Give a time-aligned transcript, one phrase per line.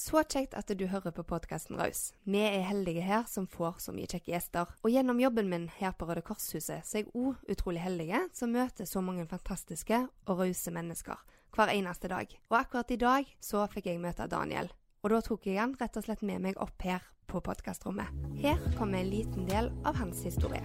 [0.00, 2.14] Så kjekt at du hører på podkasten Raus.
[2.24, 4.70] Vi er heldige her som får så mye kjekke gjester.
[4.80, 8.54] Og gjennom jobben min her på Røde Kors-huset, så er jeg òg utrolig heldige som
[8.54, 11.20] møter så mange fantastiske og rause mennesker
[11.52, 12.32] hver eneste dag.
[12.48, 14.72] Og akkurat i dag så fikk jeg møte Daniel.
[15.04, 18.08] Og da tok jeg han rett og slett med meg opp her på podkastrommet.
[18.40, 20.64] Her kommer en liten del av hans historie.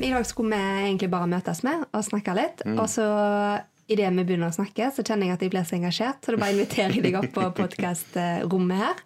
[0.00, 2.64] I dag skulle vi egentlig bare møtes med og snakke litt.
[2.72, 3.04] Og så
[3.92, 6.20] idet vi begynner å snakke, så kjenner jeg at jeg blir så engasjert.
[6.24, 9.02] Så da bare inviterer jeg deg opp på podkastrommet her.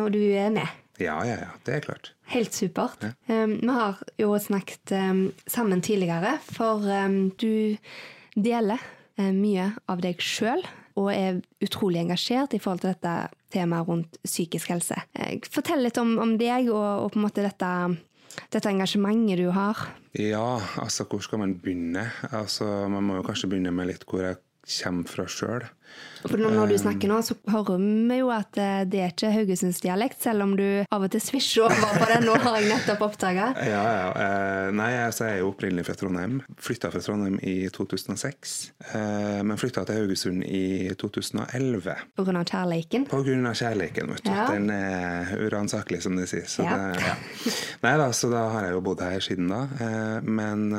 [0.00, 0.80] Og du er med.
[1.02, 1.50] Ja, ja, ja.
[1.66, 2.12] Det er klart.
[2.30, 3.02] Helt supert.
[3.26, 7.76] Um, vi har jo snakket um, sammen tidligere, for um, du
[8.34, 8.82] deler
[9.14, 10.64] mye av deg sjøl
[10.98, 13.12] og er utrolig engasjert i forhold til dette
[13.54, 14.98] temaet rundt psykisk helse.
[15.54, 17.70] Fortell litt om, om deg og, og, på en måte dette,
[18.50, 19.86] dette engasjementet du har.
[20.18, 22.08] Ja, altså hvor skal man begynne?
[22.32, 24.40] Altså, Man må jo kanskje begynne med litt hvor jeg
[24.82, 25.66] kommer fra sjøl.
[26.24, 30.22] For når du snakker nå, så hører vi jo at eh, det er ikke haugesundsdialekt,
[30.24, 32.16] selv om du av og til svisjer over på det.
[32.24, 33.50] Nå har jeg nettopp oppdaga.
[33.74, 34.06] Ja, ja.
[34.24, 36.38] Eh, nei, altså, jeg er jo opprinnelig fra Trondheim.
[36.64, 38.54] Flytta fra Trondheim i 2006.
[38.94, 40.62] Eh, men flytta til Haugesund i
[41.00, 41.92] 2011.
[42.16, 43.04] På grunn av kjærleiken?
[43.10, 44.32] På grunn av kjærleiken, vet du.
[44.32, 44.46] Ja.
[44.48, 46.48] Den er uransakelig, som de sier.
[46.48, 46.78] Så Ja.
[46.94, 47.14] det, ja.
[47.84, 49.62] Nei da, så da har jeg jo bodd her siden da.
[50.24, 50.70] Men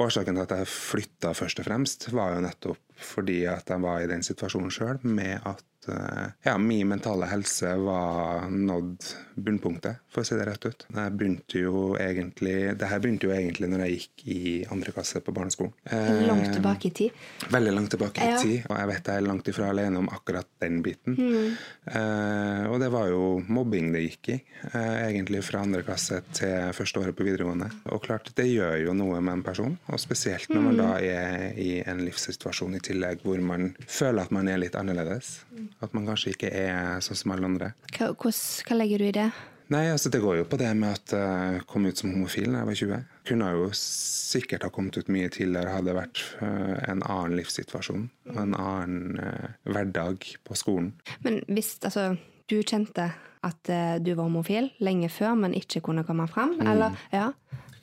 [0.00, 4.00] årsaken til at jeg flytta først og fremst, var jo nettopp fordi at jeg var
[4.00, 9.04] i den situasjonen sjøl med at eh, ja, min mentale helse var nådd
[9.36, 10.86] bunnpunktet, for å si det rett ut.
[10.96, 14.42] Jeg begynte jo egentlig, det her begynte jo egentlig når jeg gikk i
[14.72, 15.72] andre klasse på barneskolen.
[15.90, 17.10] Eh, Langt tilbake i tid.
[17.52, 18.38] Veldig langt tilbake i Ja.
[18.42, 21.18] tid, og jeg vet jeg er langt ifra alene om akkurat den biten.
[21.86, 24.38] Eh, og det var jo mobbing det gikk i,
[24.72, 27.70] eh, egentlig fra andre klasse til første året på videregående.
[27.92, 31.52] Og klart, det gjør jo noe med en person, og spesielt når man da er
[31.60, 35.40] i en livssituasjon i tillegg hvor man føler at man er litt annerledes.
[35.84, 37.74] At man kanskje ikke er sånn som alle andre.
[37.96, 39.28] Hva, hos, hva legger du i det?
[39.72, 42.60] Nei, altså Det går jo på det med at jeg kom ut som homofil da
[42.60, 43.00] jeg var 20.
[43.26, 48.06] Kunne jo sikkert ha kommet ut mye tidligere hadde det vært eh, en annen livssituasjon
[48.30, 50.92] og en annen eh, hverdag på skolen.
[51.26, 52.12] Men hvis altså,
[52.46, 53.10] du kjente
[53.46, 57.32] at eh, du var homofil lenge før, men ikke kunne komme fram, eller ja,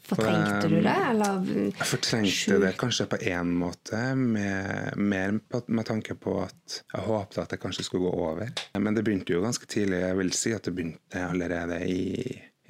[0.08, 5.88] fortrengte du det, eller Jeg fortrengte det kanskje på én måte, med, mer på, med
[5.90, 8.52] tanke på at jeg håpte at det kanskje skulle gå over.
[8.80, 10.02] Men det begynte jo ganske tidlig.
[10.04, 12.04] Jeg vil si at det begynte allerede i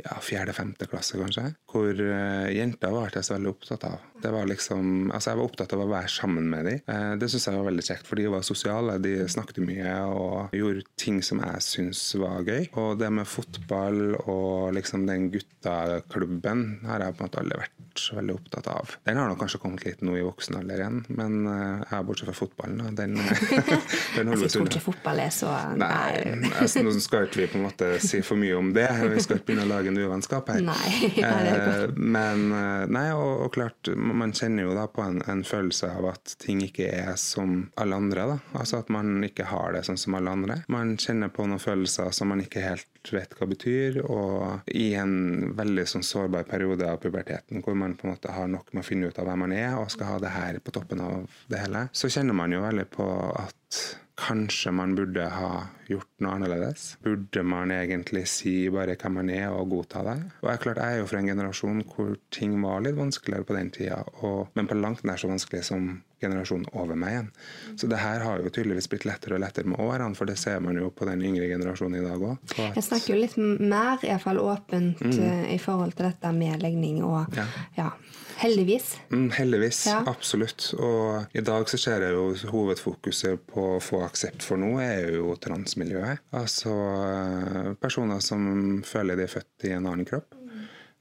[0.02, 1.52] ja, fjerde-femte klasse, kanskje.
[1.70, 4.10] Hvor uh, jenter var jeg så veldig opptatt av.
[4.24, 6.82] Det var liksom, altså Jeg var opptatt av å være sammen med dem.
[6.90, 8.98] Uh, det syns jeg var veldig kjekt, for de var sosiale.
[9.04, 12.72] De snakket mye og gjorde ting som jeg syns var gøy.
[12.82, 17.84] Og det med fotball og liksom den guttaklubben har jeg på en måte aldri vært
[18.18, 18.96] veldig opptatt av.
[19.06, 22.32] Den har nok kanskje kommet litt nå i voksen alder igjen, men uh, jeg bortsett
[22.32, 22.82] fra fotballen.
[22.82, 22.94] Da.
[23.04, 23.18] Den,
[24.18, 27.50] den holder vi Jeg tror ikke fotball er så Nei, altså, nå skal ikke vi
[27.54, 28.90] på en måte si for mye om det.
[29.14, 30.62] Vi skal ikke begynne å lage en uvennskap her.
[30.66, 31.12] Nei.
[31.24, 35.90] Eh, Men eh, nei, og, og klart, man kjenner jo da på en, en følelse
[35.98, 38.26] av at ting ikke er som alle andre.
[38.34, 38.38] da.
[38.60, 40.60] Altså at man ikke har det sånn som alle andre.
[40.74, 45.54] Man kjenner på noen følelser som man ikke helt vet hva betyr, og i en
[45.58, 48.88] veldig sånn sårbar periode av puberteten, hvor man på en måte har nok med å
[48.88, 51.60] finne ut av hvem man er, og skal ha det her på toppen av det
[51.66, 53.10] hele, så kjenner man jo veldig på
[53.44, 53.82] at
[54.24, 55.50] Kanskje man burde ha
[55.92, 56.94] gjort noe annerledes?
[57.04, 60.16] Burde man egentlig si bare hvem man er og godta det?
[60.42, 63.58] Og jeg, klart, jeg er jo fra en generasjon hvor ting var litt vanskeligere på
[63.58, 65.90] den tida, og, men på langt nær så vanskelig som
[66.24, 67.30] generasjonen over meg igjen.
[67.76, 70.62] Så det her har jo tydeligvis blitt lettere og lettere med årene, for det ser
[70.64, 72.56] man jo på den yngre generasjonen i dag òg.
[72.64, 75.50] Jeg snakker jo litt mer, iallfall åpent, mm.
[75.52, 77.48] i forhold til dette med legning og Ja.
[77.76, 77.90] ja.
[78.44, 78.90] Heldigvis.
[79.12, 79.86] Mm, heldigvis.
[79.88, 80.02] Ja.
[80.12, 80.74] Absolutt.
[80.76, 85.16] Og i dag så ser jeg jo hovedfokuset på å få aksept for noe, er
[85.16, 86.26] jo transmiljøet.
[86.36, 90.36] Altså eh, personer som føler de er født i en annen kropp.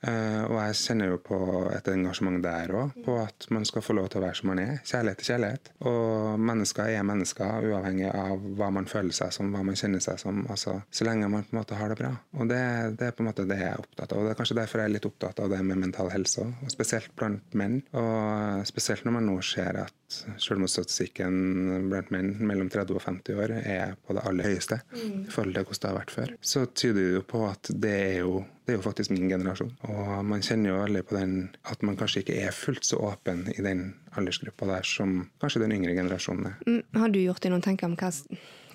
[0.02, 1.38] Eh, og jeg kjenner jo på
[1.70, 4.62] et engasjement der òg, på at man skal få lov til å være som man
[4.62, 4.72] er.
[4.88, 5.72] Kjærlighet til kjærlighet.
[5.90, 10.18] Og mennesker er mennesker, uavhengig av hva man føler seg som, hva man kjenner seg
[10.22, 10.43] som.
[10.50, 12.12] Altså, så lenge man på en måte har det bra.
[12.38, 12.62] Og det,
[12.99, 14.20] det er på en måte det jeg er opptatt av.
[14.20, 16.55] Og det er kanskje derfor jeg er litt opptatt av det med mental helse òg,
[16.66, 17.81] og spesielt blant menn.
[17.94, 20.01] Og spesielt når man nå ser at
[20.43, 25.56] selvmordsstatistikken blant menn mellom 30 og 50 år er på det aller høyeste i forhold
[25.56, 28.43] til hvordan det har vært før, så tyder det jo på at det er jo
[28.62, 29.73] det er jo faktisk min generasjon.
[29.91, 31.32] Og man kjenner jo veldig på den
[31.67, 35.75] at man kanskje ikke er fullt så åpen i den aldersgruppa der som kanskje den
[35.75, 36.58] yngre generasjonen er.
[36.69, 38.12] Mm, Har du gjort deg noen tanker om hva,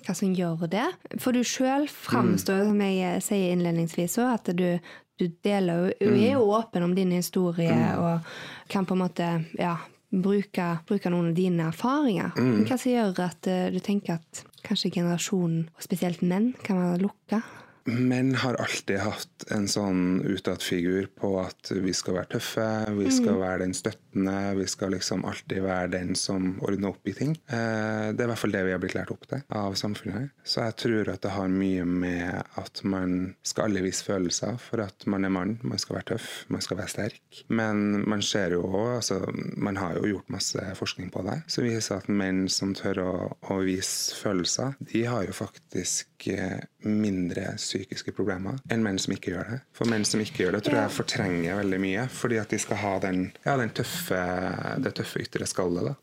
[0.04, 0.84] hva som gjør det?
[1.16, 4.66] For du sjøl framstår, som jeg eh, sier innledningsvis òg, at du,
[5.18, 8.28] du deler jo er jo åpen om din historie og
[8.68, 9.78] kan på en måte ja,
[10.10, 12.36] bruke, bruke noen av dine erfaringer.
[12.68, 17.02] Hva som gjør at eh, du tenker at kanskje generasjonen, og spesielt menn, kan være
[17.04, 17.42] lukka?
[17.88, 22.66] Menn har alltid hatt en sånn utadfigur på at vi skal være tøffe,
[22.98, 27.14] vi skal være den støttende, vi skal liksom alltid være den som ordner opp i
[27.16, 27.32] ting.
[27.48, 30.34] Eh, det er i hvert fall det vi har blitt lært opp til av samfunnet.
[30.44, 34.84] Så jeg tror at det har mye med at man skal alle vise følelser for
[34.84, 35.56] at man er mann.
[35.62, 37.42] Man skal være tøff, man skal være sterk.
[37.48, 39.22] Men man ser jo òg, altså
[39.56, 43.12] man har jo gjort masse forskning på det, som viser at menn som tør å,
[43.48, 49.32] å vise følelser, de har jo faktisk mindre mindre psykiske problemer enn menn som ikke
[49.34, 49.60] gjør det.
[49.76, 52.82] For menn som ikke gjør det, tror jeg fortrenger veldig mye, fordi at de skal
[52.82, 54.22] ha den, ja, den tøffe,
[54.82, 55.92] det tøffe ytre skallet.
[55.92, 55.96] da.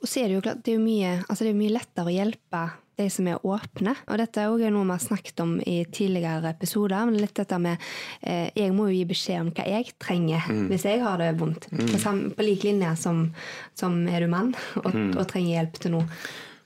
[0.00, 2.10] Og så er det jo klart, det er jo mye, altså det er mye lettere
[2.10, 2.62] å hjelpe
[3.00, 3.94] de som er åpne.
[4.10, 7.06] Og dette er også noe vi har snakket om i tidligere episoder.
[7.08, 7.80] men litt dette med
[8.20, 11.68] eh, Jeg må jo gi beskjed om hva jeg trenger hvis jeg har det vondt.
[11.72, 13.28] På, sam, på lik linje som,
[13.74, 16.08] som er du mann og, og trenger hjelp til noe.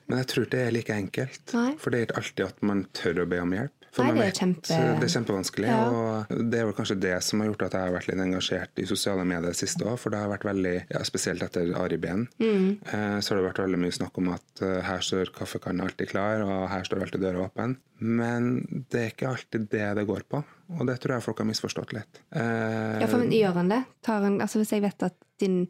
[0.06, 1.42] Men jeg tror det er like enkelt.
[1.54, 1.72] Nei.
[1.82, 3.75] For det er ikke alltid at man tør å be om hjelp.
[3.96, 4.20] For Nei, meg.
[4.20, 5.68] det er kjempe- det er kjempevanskelig.
[5.70, 5.76] Ja.
[5.88, 8.82] Og det er vel kanskje det som har gjort at jeg har vært litt engasjert
[8.82, 9.96] i sosiale medier det siste år.
[10.02, 12.78] For det har vært veldig, ja, spesielt etter Ari Behn, Mm.
[12.92, 16.08] eh, så har det vært veldig mye snakk om at eh, her står kaffekannen alltid
[16.12, 17.78] klar, og her står alltid døra åpen.
[18.00, 20.44] Men det er ikke alltid det det går på.
[20.68, 22.18] Og det tror jeg folk har misforstått litt.
[22.34, 23.84] Eh, Ja, for men Gjør han det?
[24.02, 25.66] Tar han, altså Hvis jeg vet at din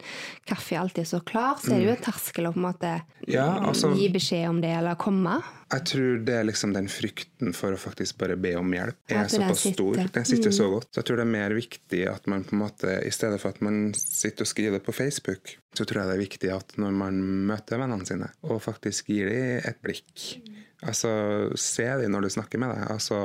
[0.47, 2.91] kaffe alltid er så klar, så er det jo en terskel å på en måte
[3.27, 5.43] Ja, altså- gi beskjed om det, eller komme.
[5.69, 9.23] Jeg tror det er liksom den frykten for å faktisk bare be om hjelp Ja,
[9.23, 9.65] er såpass.
[9.65, 9.73] Mm.
[9.73, 9.95] stor.
[10.13, 10.87] Den sitter så godt.
[10.93, 13.49] Så jeg tror det er mer viktig at man på en måte, i stedet for
[13.49, 16.91] at man sitter og skriver på Facebook, så tror jeg det er viktig at når
[16.93, 20.41] man møter vennene sine, og faktisk gir dem et blikk
[20.85, 21.09] Altså,
[21.57, 22.83] Se dem når du snakker med deg.
[22.93, 23.17] altså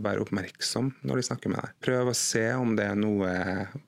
[0.00, 1.74] Vær oppmerksom når de snakker med deg.
[1.84, 3.32] Prøv å se om det er noe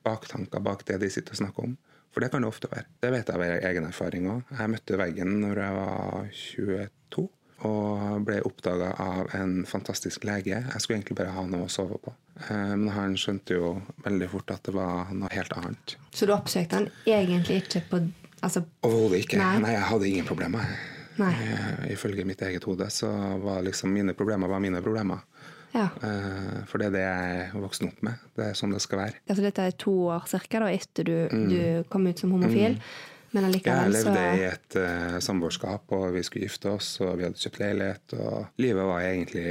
[0.05, 1.77] baktanker bak det de sitter og snakker om.
[2.13, 2.85] For det kan det ofte være.
[3.01, 4.53] Det vet jeg av egen erfaring òg.
[4.57, 7.27] Jeg møtte veggen når jeg var 22
[7.67, 10.61] og ble oppdaga av en fantastisk lege.
[10.63, 12.13] Jeg skulle egentlig bare ha noe å sove på.
[12.45, 13.73] Eh, Men han skjønte jo
[14.05, 15.97] veldig fort at det var noe helt annet.
[16.15, 17.99] Så du oppsøkte han egentlig ikke på
[18.41, 19.41] altså, Overhodet ikke.
[19.41, 19.57] Nei.
[19.65, 19.73] Nei.
[19.75, 20.71] jeg hadde ingen problemer.
[21.19, 21.33] Nei.
[21.35, 23.09] Eh, Ifølge mitt eget hode så
[23.43, 25.25] var liksom mine problemer var mine problemer.
[25.73, 25.89] Ja.
[26.01, 28.25] Eh, For det er det jeg vokste opp med.
[28.37, 29.21] Det er sånn det skal være.
[29.27, 31.15] Altså, dette er to år cirka da, etter du,
[31.51, 31.61] du
[31.91, 32.79] kom ut som homofil.
[32.79, 32.91] Mm.
[33.29, 37.27] Jeg allikevel så levde i et uh, samboerskap, og vi skulle gifte oss, og vi
[37.27, 39.43] hadde kjøpt leilighet, og livet var egentlig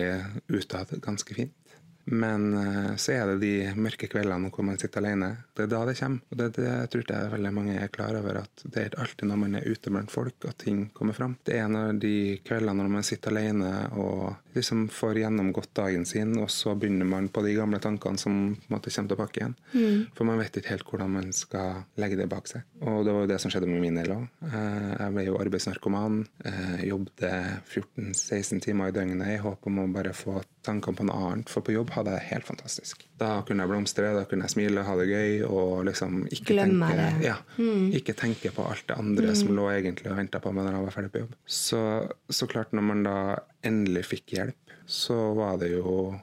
[0.50, 1.54] utad ganske fint.
[2.10, 5.30] Men eh, så er det de mørke kveldene hvor man sitter alene.
[5.54, 6.24] Det er da det kommer.
[6.30, 9.42] Og det, det tror jeg veldig mange er klar over, at det er alltid når
[9.44, 11.36] man er ute blant folk at ting kommer fram.
[11.44, 12.14] Det er når de
[12.46, 17.30] kveldene når man sitter alene og liksom får gjennomgått dagen sin, og så begynner man
[17.32, 19.54] på de gamle tankene som på en måte kommer tilbake igjen.
[20.18, 22.66] For man vet ikke helt hvordan man skal legge det bak seg.
[22.82, 24.28] Og det var jo det som skjedde med min del òg.
[24.52, 26.20] Jeg ble jo arbeidsnarkoman.
[26.44, 27.24] eh, Jobbet
[27.72, 31.48] 14-16 timer i døgnet i håp om å bare få tankene på noe annet.
[31.52, 33.07] For på jobb hadde jeg det helt fantastisk.
[33.18, 36.90] Da kunne jeg blomstre, da kunne jeg smile, ha det gøy og liksom ikke Glemme
[36.92, 37.88] tenke, ja, mm.
[37.98, 40.86] ikke tenke på alt det andre som lå egentlig og venta på meg når jeg
[40.86, 41.34] var ferdig på jobb.
[41.58, 41.82] Så,
[42.30, 43.18] så klart, når man da
[43.66, 46.14] endelig fikk hjelp, så var det jo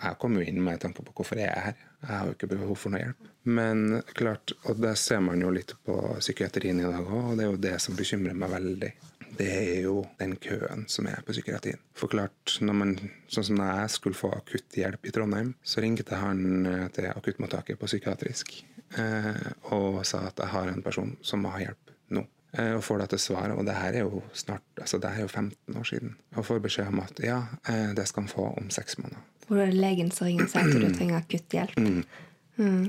[0.00, 1.82] Jeg kom jo inn med tanke på hvorfor jeg er her.
[2.00, 3.26] Jeg har jo ikke behov for noe hjelp.
[3.44, 7.44] Men klart, og det ser man jo litt på psykiatrien i dag òg, og det
[7.44, 8.90] er jo det som bekymrer meg veldig.
[9.38, 11.80] Det er jo den køen som er på psykiatrien.
[11.96, 12.96] For klart, når man,
[13.30, 17.08] sånn som da jeg skulle få akutt hjelp i Trondheim, så ringte han eh, til
[17.12, 18.52] akuttmottaket på psykiatrisk
[18.98, 22.26] eh, og sa at jeg har en person som må ha hjelp nå.
[22.58, 25.22] Eh, og får da til svar, og det her er jo snart, altså det er
[25.22, 28.48] jo 15 år siden, og får beskjed om at ja, eh, det skal han få
[28.58, 29.22] om seks måneder.
[29.46, 31.78] Hvor er det legen som ringer og sier at du trenger akutt hjelp.
[31.78, 32.02] Mm.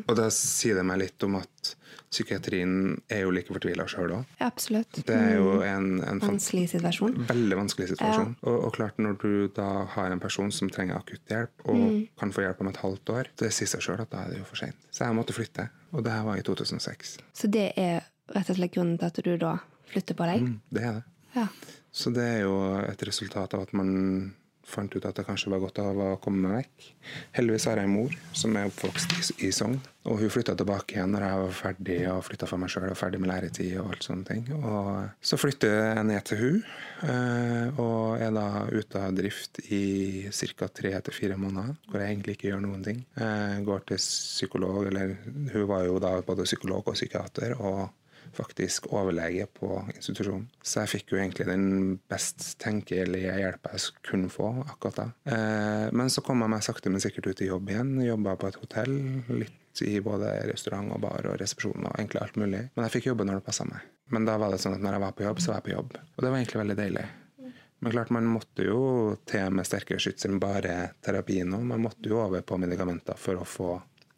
[0.08, 1.75] Og da sier det meg litt om at
[2.12, 4.32] psykiatrien er jo like fortvila sjøl òg.
[4.42, 4.98] Ja, absolutt.
[5.08, 7.13] Det er jo en, en Vanskelig situasjon.
[7.30, 8.34] veldig vanskelig situasjon.
[8.44, 11.86] Og, og klart når du da har en person som trenger akutt hjelp, og
[12.20, 14.42] kan få hjelp om et halvt år, det sier seg sjøl at da er det
[14.42, 14.75] jo for seint.
[14.92, 17.16] Så jeg måtte flytte, og det her var i 2006.
[17.32, 18.01] Så det er
[18.36, 19.56] rett og slett grunnen til at du da
[19.94, 20.44] flytter på deg?
[20.50, 21.06] Mm, det er det.
[21.38, 21.48] Ja.
[21.96, 22.56] Så det er jo
[22.92, 23.96] et resultat av at man
[24.68, 26.88] fant ut at det kanskje var godt av å komme meg vekk.
[27.38, 31.13] Heldigvis har jeg en mor som er oppvokst i, Sogn, og hun flytta tilbake igjen
[31.13, 34.08] når jeg var ferdig og flytta for meg sjøl og ferdig med læretid og alt
[34.08, 34.44] sånne ting.
[34.58, 36.60] Og så flytter jeg ned til hun,
[37.10, 39.84] eh, og er da ute av drift i
[40.30, 40.70] ca.
[40.82, 43.01] tre til fire måneder, hvor jeg egentlig ikke gjør noen ting.
[43.18, 45.18] Jeg går til psykolog, eller
[45.53, 47.58] hun var jo da både psykolog og psykiater.
[47.60, 47.89] og
[48.36, 50.48] faktisk overlege på institusjonen.
[50.64, 51.66] Så jeg fikk jo egentlig den
[52.12, 55.08] best tenkelige hjelpa jeg kunne få akkurat da.
[55.26, 57.96] Eh, men så kom jeg meg sakte, men sikkert ut i jobb igjen.
[58.06, 58.96] Jobba på et hotell.
[59.32, 62.66] Litt i både restaurant og bar og resepsjon og egentlig alt mulig.
[62.76, 63.88] Men jeg fikk jobbe når det passa meg.
[64.12, 65.76] Men da var det sånn at når jeg var på jobb, så var jeg på
[65.78, 65.94] jobb.
[66.02, 67.06] Og det var egentlig veldig deilig.
[67.82, 68.82] Men klart, man måtte jo
[69.26, 71.64] til med sterkere skyts enn bare terapi nå.
[71.66, 73.72] Man måtte jo over på medikamenter for å få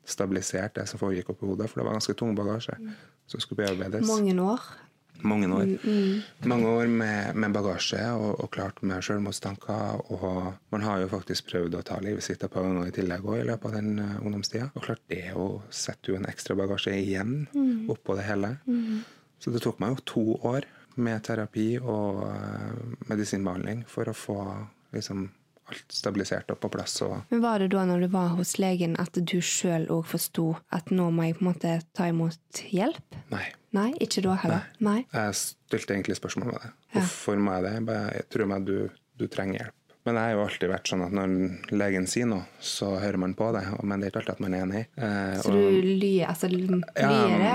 [0.03, 2.75] stabilisert det som foregikk oppi hodet, for det var ganske tung bagasje
[3.27, 4.07] som skulle bearbeides.
[4.07, 4.63] Mange år.
[5.23, 5.69] Mange år.
[6.45, 10.01] Mange år med, med bagasje og, og klart med selvmordstanker.
[10.11, 13.23] Og man har jo faktisk prøvd å ta livet sitt et par ganger i tillegg
[13.23, 14.69] også, i løpet av den uh, ungdomstida.
[14.73, 17.45] Og klart det å sette jo en ekstra bagasje igjen
[17.91, 18.55] oppå det hele.
[19.39, 20.67] Så det tok meg jo to år
[21.03, 22.75] med terapi og uh,
[23.09, 24.39] medisinbehandling for å få
[24.93, 25.29] liksom
[25.71, 26.95] alt stabilisert og på plass.
[27.05, 30.55] Og Men var det da når du var hos legen at du sjøl òg forsto
[30.71, 33.19] at nå må jeg på en måte ta imot hjelp?
[33.33, 33.45] nei.
[33.73, 34.65] Nei, ikke da heller.
[34.85, 34.99] Nei.
[35.09, 36.67] Jeg stilte egentlig spørsmål ved det.
[36.93, 36.99] Ja.
[36.99, 37.95] Hvorfor må jeg det?
[38.19, 38.75] Jeg tror meg du,
[39.17, 39.73] du trenger hjelp.
[40.03, 41.33] Men jeg har jo alltid vært sånn at når
[41.79, 43.61] legen sier noe, så hører man på det.
[43.87, 44.81] Men det er ikke alltid at man er enig.
[44.97, 47.11] Eh, Så og- du lyer altså ja,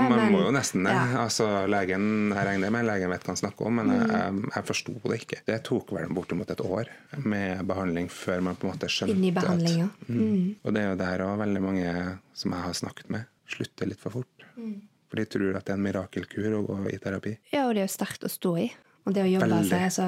[0.09, 0.95] man men må jo nesten det.
[0.95, 1.03] Ja.
[1.05, 1.17] Mm.
[1.25, 4.67] Altså, legen, jeg regner med legen vet hva han snakker om, men jeg, jeg, jeg
[4.71, 5.41] forsto det ikke.
[5.45, 6.89] Det tok vel bortimot et år
[7.23, 9.89] med behandling før man på en måte skjønte Inni behandlinga.
[10.01, 10.55] at mm.
[10.65, 14.01] Og det er jo der òg veldig mange som jeg har snakket med, slutter litt
[14.01, 14.45] for fort.
[14.57, 14.81] Mm.
[15.09, 17.37] For de tror at det er en mirakelkur å gå i terapi.
[17.53, 18.71] Ja, og det er jo sterkt å stå i.
[19.07, 20.05] Og det å jobbe Veldig, seg så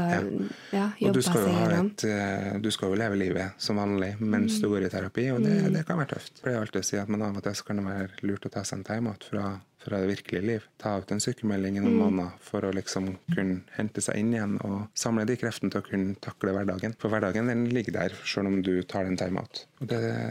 [0.75, 0.91] ja.
[0.99, 1.87] Jobbe seg ha gjennom.
[1.91, 4.61] et, eh, du skal jo leve livet som vanlig mens Mm.
[4.61, 6.41] du går i terapi, og det, det kan være tøft.
[6.45, 8.51] Jeg alltid å si at man av og til så kan det være lurt å
[8.51, 10.61] ta seg en timeout fra, fra det virkelige liv.
[10.77, 12.03] Ta ut en sykemelding i noen Mm.
[12.03, 15.87] måneder for å liksom kunne hente seg inn igjen og samle de kreftene til å
[15.89, 16.93] kunne takle hverdagen.
[16.99, 19.65] For hverdagen den ligger der, selv om du tar en timeout.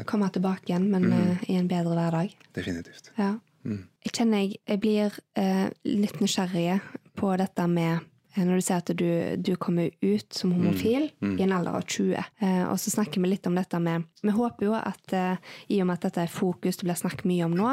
[0.07, 1.13] Komme tilbake igjen, men Mm.
[1.13, 2.35] eh, i en bedre hverdag.
[2.55, 3.11] definitivt.
[3.19, 3.39] Ja.
[3.65, 6.81] Jeg kjenner jeg, jeg blir eh, litt nysgjerrig
[7.17, 8.01] på dette med
[8.37, 9.09] når du sier at du,
[9.43, 12.15] du kommer ut som homofil i en alder av 20.
[12.45, 15.81] Eh, og så snakker vi litt om dette med Vi håper jo at eh, i
[15.83, 17.73] og med at dette er fokus det blir snakket mye om nå,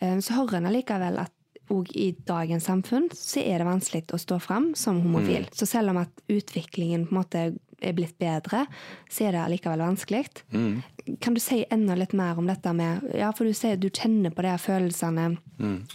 [0.00, 1.34] eh, så hører en allikevel at
[1.74, 5.48] òg i dagens samfunn så er det vanskelig å stå fram som homofil.
[5.52, 7.42] Så selv om at utviklingen på en måte
[7.80, 8.64] er blitt bedre,
[9.10, 10.24] så er det allikevel vanskelig.
[11.22, 14.34] Kan du si enda litt mer om dette med Ja, for du sier du kjenner
[14.34, 15.36] på de følelsene følelsene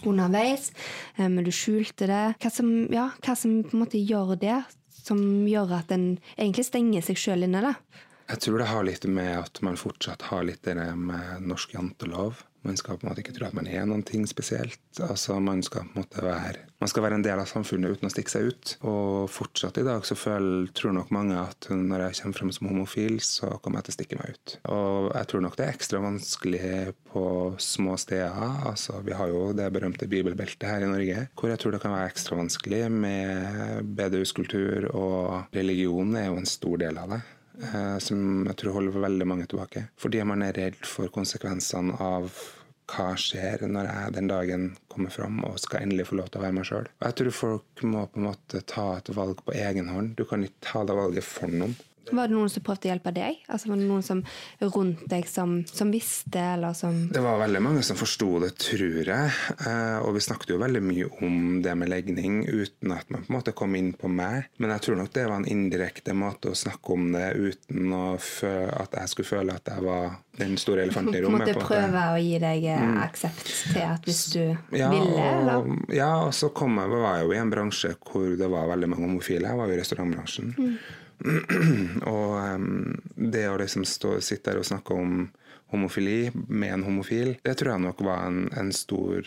[0.05, 0.71] underveis,
[1.15, 2.23] eh, men du skjulte det.
[2.41, 4.61] Hva som, ja, hva som på en måte gjør det,
[5.03, 7.73] som gjør at en egentlig stenger seg sjøl inne, da?
[8.29, 12.43] Jeg tror det har litt med at man fortsatt har litt det med norsk jantelov.
[12.63, 14.79] Man skal på en måte ikke tro at man er noen ting spesielt.
[15.03, 18.07] Altså Man skal på en måte være Man skal være en del av samfunnet uten
[18.07, 18.73] å stikke seg ut.
[18.87, 22.69] Og fortsatt i dag så føler, tror nok mange at når jeg kommer frem som
[22.71, 24.55] homofil, så kommer jeg til å stikke meg ut.
[24.73, 26.73] Og jeg tror nok det er ekstra vanskelig
[27.11, 27.25] på
[27.63, 28.57] små steder.
[28.71, 31.95] Altså Vi har jo det berømte bibelbeltet her i Norge, hvor jeg tror det kan
[31.95, 37.23] være ekstra vanskelig med bedehuskultur, og religion er jo en stor del av det
[38.01, 39.85] som jeg tror holder veldig mange tilbake.
[40.01, 42.31] Fordi man er redd for konsekvensene av
[42.91, 46.43] hva skjer når jeg den dagen kommer fram og skal endelig få lov til å
[46.43, 46.89] være meg sjøl.
[47.05, 50.13] Jeg tror folk må på en måte ta et valg på egen hånd.
[50.19, 51.75] Du kan ikke ta det valget for noen.
[52.11, 53.37] Var det noen som prøvde å hjelpe deg?
[53.47, 54.23] Altså Var det noen som
[54.59, 58.99] rundt deg som, som visste, eller som Det var veldig mange som forsto det, tror
[59.07, 59.31] jeg.
[59.67, 63.31] Eh, Og vi snakket jo veldig mye om det med legning uten at man på
[63.31, 64.49] en måte kom inn på meg.
[64.59, 68.97] Men jeg tror nok det var en indirekte måte å snakke om det uten at
[68.99, 71.47] jeg skulle føle at jeg var den store elefanten i rommet.
[71.47, 72.97] Måtte prøve å gi deg mm.
[73.03, 74.41] aksept til at hvis du
[74.75, 75.61] Ja, ville, eller?
[75.61, 78.67] og, ja, og så kom jeg, var jeg jo i en bransje hvor det var
[78.73, 79.47] veldig mange homofile.
[79.47, 80.53] Jeg var jo i restaurantbransjen.
[82.13, 82.67] og um,
[83.15, 85.25] det å liksom stå, sitte der og snakke om
[85.73, 89.25] homofili med en homofil, det tror jeg nok var en, en stor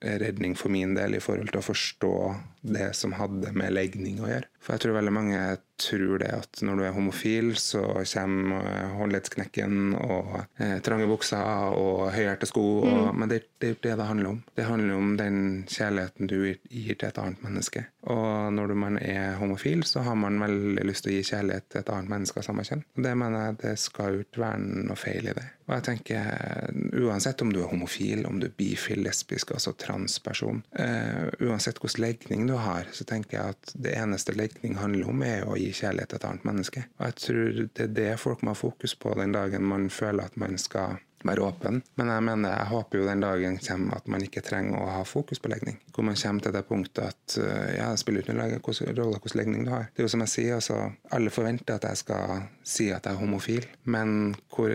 [0.00, 2.14] redning for min del i forhold til å forstå
[2.62, 4.48] det som hadde med legning å gjøre.
[4.60, 5.40] For jeg tror veldig mange
[5.78, 11.76] tror det at når du er homofil, så kommer eh, håndleddsknekken og eh, trange bukser
[11.78, 12.64] og høyhælte sko.
[12.82, 14.42] Og, Men det det er ikke det det handler om.
[14.54, 16.36] Det handler om den kjærligheten du
[16.70, 17.84] gir til et annet menneske.
[18.06, 21.68] Og når du- man er homofil, så har man veldig lyst til å gi kjærlighet
[21.68, 22.84] til et annet menneske av samme kjønn.
[22.96, 25.46] Og det mener jeg det skal jo ikke være noe feil i det.
[25.68, 26.70] Og jeg tenker,
[27.02, 32.06] uansett om du er homofil, om du er bifil, lesbisk, altså transperson, eh, uansett hvordan
[32.06, 35.68] legning du har, så tenker jeg at det eneste legning handler om, er å gi
[35.74, 36.84] kjærlighet til et annet menneske.
[36.98, 40.28] Og jeg tror det er det folk må ha fokus på den dagen man føler
[40.28, 41.82] at man skal være åpen.
[41.98, 45.04] Men jeg mener, jeg håper jo den dagen kommer at man ikke trenger å ha
[45.08, 45.78] fokus på legning.
[45.94, 49.64] Hvor man kommer til det punktet at eh, ja, det spiller ingen rolle hvilken legning
[49.66, 49.88] du har.
[49.94, 50.78] Det er jo som jeg sier, altså,
[51.14, 54.74] alle forventer at jeg skal si at jeg er homofil, men hvor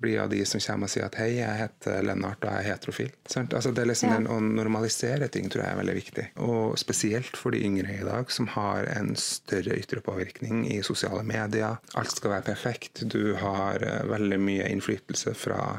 [0.00, 2.70] blir av de som kommer og sier at hei, jeg heter Lennart og jeg er
[2.72, 3.10] heterofil?
[3.28, 3.54] Sant?
[3.56, 4.18] Altså, det er liksom Ja.
[4.18, 6.24] den, Å normalisere ting tror jeg er veldig viktig.
[6.42, 11.22] Og spesielt for de yngre i dag, som har en større ytre påvirkning i sosiale
[11.26, 11.78] medier.
[11.94, 13.04] Alt skal være perfekt.
[13.08, 15.75] Du har eh, veldig mye innflytelse fra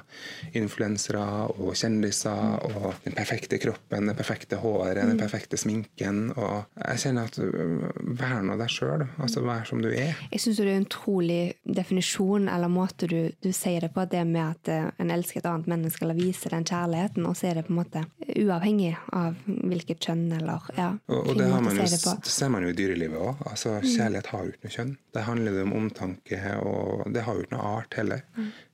[0.57, 1.23] influensere
[1.53, 6.31] og kjendiser og den perfekte kroppen, det perfekte håret, den perfekte sminken.
[6.35, 7.87] Og jeg kjenner at øh,
[8.19, 9.05] vær nå deg sjøl.
[9.17, 10.17] Altså vær som du er.
[10.31, 14.23] Jeg syns det er en utrolig definisjon, eller måte du, du sier det på, det
[14.27, 17.59] med at eh, en elsker et annet menneske eller viser den kjærligheten, og så er
[17.59, 18.03] det på en måte
[18.37, 22.51] uavhengig av hvilket kjønn eller ja, Og, og det, har man jo, det det ser
[22.53, 23.43] man jo i dyrelivet òg.
[23.49, 24.95] Altså, kjærlighet har jo ikke noe kjønn.
[25.17, 28.23] Det handler om omtanke, og det har jo ikke noe art heller.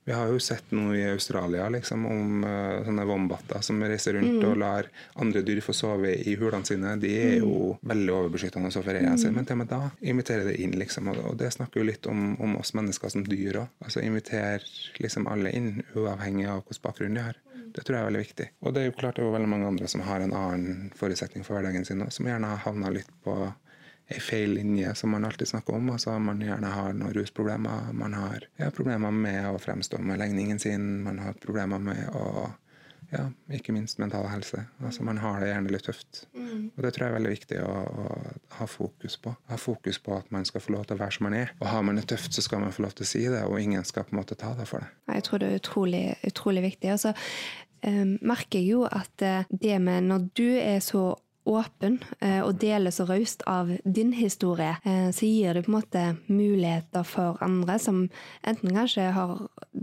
[0.04, 4.44] Vi har jo sett noe i Australia liksom, om uh, sånne wombatter som reiser rundt
[4.44, 6.92] og lar andre dyr få sove i hulene sine.
[7.00, 9.80] De er jo veldig overbeskyttende overfor eierne sine, men til og med da
[10.12, 10.76] inviterer det inn.
[10.76, 13.72] Liksom, og, og det snakker jo litt om, om oss mennesker som dyr òg.
[13.80, 14.68] Altså inviter
[15.00, 17.40] liksom alle inn, uavhengig av hvilken bakgrunn de har.
[17.74, 18.48] Det tror jeg er veldig viktig.
[18.60, 20.90] Og det er jo klart det er jo veldig mange andre som har en annen
[20.98, 23.34] forutsetning for hverdagen sin, òg, som gjerne har havna litt på
[24.12, 25.90] ei feil linje, som man alltid snakker om.
[25.94, 30.60] Altså Man gjerne har noen rusproblemer, man har ja, problemer med å fremstå med legningen
[30.60, 32.50] sin, man har problemer med å
[33.12, 34.64] ja, ikke minst mental helse.
[34.82, 36.24] Altså Man har det gjerne litt tøft.
[36.34, 38.06] Og Det tror jeg er veldig viktig å, å
[38.58, 39.34] ha fokus på.
[39.50, 41.52] Ha fokus på at man skal få lov til å være som man er.
[41.60, 43.60] Og har man det tøft, så skal man få lov til å si det, og
[43.60, 44.90] ingen skal på en måte ta det for det.
[45.14, 46.92] Jeg tror det er utrolig, utrolig viktig.
[46.94, 51.12] Og så eh, merker jeg jo at eh, det med når du er så
[51.44, 55.76] åpen eh, og deler så raust av din historie, eh, så gir det på en
[55.78, 58.06] måte muligheter for andre som
[58.46, 59.36] enten kanskje har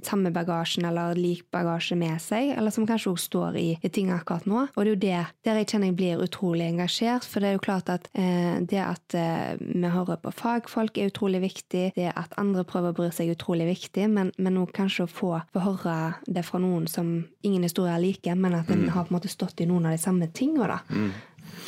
[0.03, 4.11] samme bagasjen eller lik bagasje med seg, eller som kanskje også står i, i ting
[4.13, 4.65] akkurat nå.
[4.75, 7.57] Og det er jo det der jeg kjenner jeg blir utrolig engasjert, for det er
[7.57, 12.09] jo klart at eh, det at eh, vi hører på fagfolk er utrolig viktig, det
[12.15, 15.33] at andre prøver å bry seg er utrolig viktig, men, men nå kanskje å få,
[15.53, 17.13] få høre det fra noen som
[17.45, 19.95] ingen historier er like, men at en har på en måte stått i noen av
[19.95, 20.79] de samme tingene, da.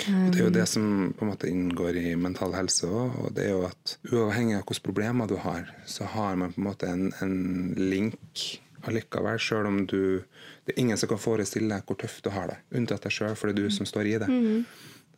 [0.04, 0.86] Og Det er jo det som
[1.18, 3.20] på en måte inngår i mental helse òg.
[3.24, 6.62] Og det er jo at uavhengig av hvilke problemer du har, så har man på
[6.62, 7.38] en måte en, en
[7.78, 8.48] link
[8.84, 10.24] allikevel, sjøl om du
[10.64, 13.34] Det er ingen som kan forestille deg hvor tøft du har det, unntatt deg sjøl,
[13.36, 14.30] for det er du som står i det.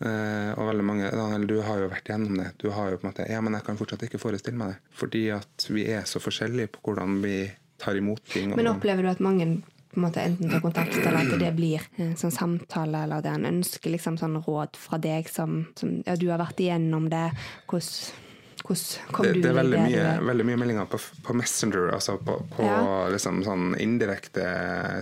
[0.01, 2.47] Eh, og veldig mange, Daniel, du har jo vært gjennom det.
[2.59, 4.95] Du har jo på en måte Ja, men jeg kan fortsatt ikke forestille meg det.
[4.97, 7.37] Fordi at vi er så forskjellige på hvordan vi
[7.81, 8.55] tar imot ting.
[8.57, 9.61] Men opplever du at mange
[9.95, 13.31] på en måte enten ta kontakt, eller at det blir en sånn samtale, eller at
[13.31, 17.29] en ønsker liksom sånn råd fra deg som, som Ja, du har vært igjennom det.
[17.71, 18.21] Hvordan,
[18.65, 22.17] hvordan kom det, du det er veldig mye, veldig mye meldinger på, på Messenger, altså
[22.19, 22.79] på, på Ja.
[23.13, 24.45] liksom sånn indirekte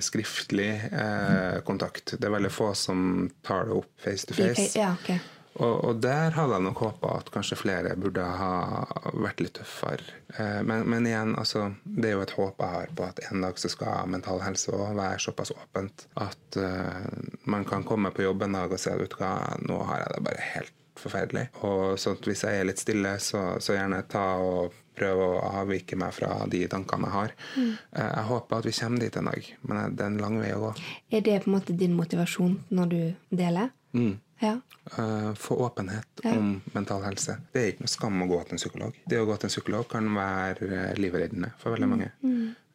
[0.03, 2.15] skriftlig eh, kontakt.
[2.19, 4.71] Det er veldig få som tar det opp face to face.
[4.79, 5.15] Ja, ok.
[5.61, 10.17] Og, og der hadde jeg nok håpa at kanskje flere burde ha vært litt tøffere.
[10.33, 13.45] Eh, men, men igjen, altså, det er jo et håp jeg har på at en
[13.45, 17.03] dag så skal mental helse også være såpass åpent at uh,
[17.49, 20.03] man kan komme på jobb en dag og si at vet du hva, nå har
[20.03, 21.47] jeg det bare helt forferdelig.
[21.65, 25.45] Og sånn at hvis jeg er litt stille, så, så gjerne ta og prøve å
[25.61, 27.33] avvike meg fra de tankene jeg har.
[27.57, 27.71] Mm.
[27.97, 30.61] Jeg håper at vi kommer dit en dag, men det er en lang vei å
[30.67, 30.73] gå.
[31.09, 32.99] Er det på en måte din motivasjon når du
[33.33, 33.73] deler?
[33.97, 34.13] Mm.
[34.43, 34.57] Ja.
[34.97, 36.33] Uh, få åpenhet Ja.
[36.35, 37.37] om mental helse.
[37.53, 38.97] Det er ikke noe skam å gå til en psykolog.
[39.07, 42.09] Det å gå til en psykolog kan være eh, livreddende for veldig mange.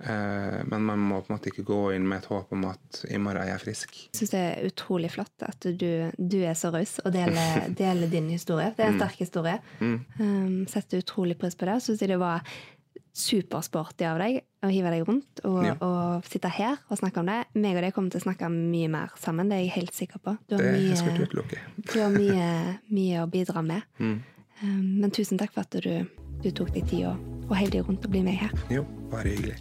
[0.00, 3.02] Eh, men man må på en måte ikke gå inn med et håp om at
[3.10, 3.98] i morgen er jeg frisk.
[4.08, 8.08] Jeg syns det er utrolig flott at du, du er så raus og deler, deler
[8.12, 8.72] din historie.
[8.76, 9.58] Det er en sterk historie.
[9.82, 11.76] Um, setter utrolig pris på det.
[11.84, 12.46] Syns jeg det var
[13.18, 15.74] supersporty av deg å hive deg rundt og, Ja.
[15.84, 17.38] og sitte her og snakke om det.
[17.54, 20.22] Meg og deg kommer til å snakke mye mer sammen, det er jeg helt sikker
[20.24, 20.36] på.
[20.48, 21.28] Du har Det mye,
[21.92, 23.82] du har mye, mye å bidra med.
[23.98, 24.22] Mm.
[24.62, 26.06] Um, men tusen takk for at du,
[26.42, 27.16] du tok deg tid og,
[27.48, 28.50] og heiv deg rundt og bli med her.
[28.70, 29.58] Jo, bare hyggelig.